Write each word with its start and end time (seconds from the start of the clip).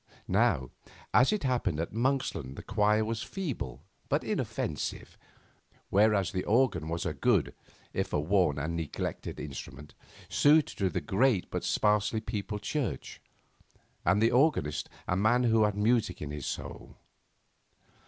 Now, 0.27 0.71
as 1.13 1.31
it 1.31 1.43
happened, 1.43 1.79
at 1.79 1.93
Monksland 1.93 2.55
the 2.55 2.63
choir 2.63 3.05
was 3.05 3.21
feeble, 3.21 3.83
but 4.09 4.23
inoffensive; 4.23 5.15
whereas 5.91 6.31
the 6.31 6.43
organ 6.43 6.87
was 6.89 7.05
a 7.05 7.13
good, 7.13 7.53
if 7.93 8.11
a 8.11 8.19
worn 8.19 8.57
and 8.57 8.75
neglected 8.75 9.39
instrument, 9.39 9.93
suited 10.27 10.75
to 10.79 10.89
the 10.89 11.01
great 11.01 11.51
but 11.51 11.63
sparsely 11.63 12.19
peopled 12.19 12.63
church, 12.63 13.21
and 14.03 14.23
the 14.23 14.31
organist, 14.31 14.89
a 15.07 15.15
man 15.15 15.43
who 15.43 15.65
had 15.65 15.77
music 15.77 16.19
in 16.19 16.31
his 16.31 16.47
soul. 16.47 16.97